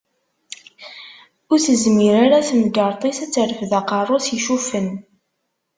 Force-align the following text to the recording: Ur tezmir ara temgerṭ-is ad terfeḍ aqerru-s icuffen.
Ur 1.51 1.59
tezmir 1.65 2.15
ara 2.25 2.47
temgerṭ-is 2.47 3.19
ad 3.25 3.31
terfeḍ 3.33 3.71
aqerru-s 3.79 4.27
icuffen. 4.37 4.87